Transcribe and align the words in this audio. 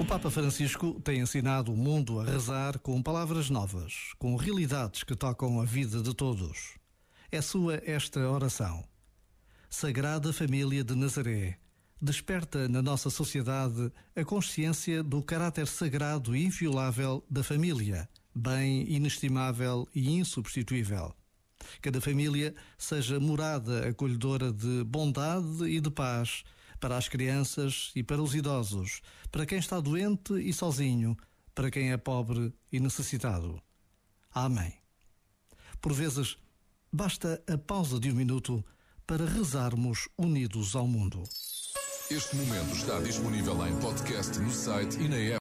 O 0.00 0.04
Papa 0.06 0.30
Francisco 0.30 0.98
tem 1.04 1.20
ensinado 1.20 1.70
o 1.70 1.76
mundo 1.76 2.20
a 2.20 2.24
rezar 2.24 2.78
com 2.78 3.02
palavras 3.02 3.50
novas, 3.50 4.14
com 4.18 4.34
realidades 4.34 5.04
que 5.04 5.14
tocam 5.14 5.60
a 5.60 5.64
vida 5.66 6.00
de 6.00 6.14
todos. 6.14 6.78
É 7.30 7.42
sua 7.42 7.82
esta 7.84 8.18
oração. 8.30 8.82
Sagrada 9.68 10.32
Família 10.32 10.82
de 10.82 10.94
Nazaré, 10.94 11.58
desperta 12.00 12.66
na 12.66 12.80
nossa 12.80 13.10
sociedade 13.10 13.92
a 14.16 14.24
consciência 14.24 15.02
do 15.02 15.22
caráter 15.22 15.66
sagrado 15.66 16.34
e 16.34 16.46
inviolável 16.46 17.22
da 17.28 17.44
família, 17.44 18.08
bem 18.34 18.90
inestimável 18.90 19.86
e 19.94 20.16
insubstituível. 20.16 21.14
Cada 21.82 22.00
família 22.00 22.54
seja 22.78 23.20
morada 23.20 23.86
acolhedora 23.86 24.50
de 24.50 24.82
bondade 24.82 25.64
e 25.64 25.78
de 25.78 25.90
paz 25.90 26.42
para 26.80 26.96
as 26.96 27.08
crianças 27.08 27.92
e 27.94 28.02
para 28.02 28.22
os 28.22 28.34
idosos, 28.34 29.02
para 29.30 29.46
quem 29.46 29.58
está 29.58 29.78
doente 29.78 30.32
e 30.34 30.52
sozinho, 30.52 31.16
para 31.54 31.70
quem 31.70 31.92
é 31.92 31.96
pobre 31.96 32.52
e 32.72 32.80
necessitado. 32.80 33.62
Amém. 34.32 34.72
Por 35.80 35.92
vezes, 35.92 36.36
basta 36.92 37.42
a 37.46 37.58
pausa 37.58 38.00
de 38.00 38.10
um 38.10 38.14
minuto 38.14 38.64
para 39.06 39.26
rezarmos 39.26 40.08
unidos 40.16 40.74
ao 40.74 40.86
mundo. 40.86 41.22
Este 42.10 42.34
momento 42.34 42.74
está 42.74 42.98
disponível 43.00 43.66
em 43.66 43.76
podcast 43.78 44.36
no 44.40 44.50
site 44.50 44.98
e 44.98 45.08
na 45.08 45.16
app. 45.16 45.38